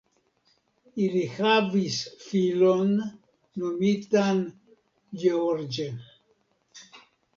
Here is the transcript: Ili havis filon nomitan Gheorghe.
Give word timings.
Ili 1.07 1.19
havis 1.33 1.97
filon 2.23 2.89
nomitan 3.65 4.43
Gheorghe. 5.25 5.87